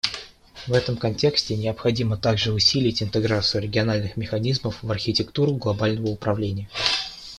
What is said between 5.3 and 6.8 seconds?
глобального управления.